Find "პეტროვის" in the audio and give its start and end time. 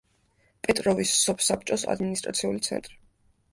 0.67-1.11